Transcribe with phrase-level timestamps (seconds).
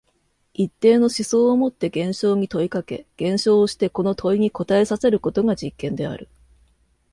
[0.55, 6.27] 一定の思想をもって現象に問いかけ、現象をしてこの問いに答えさせることが実験である。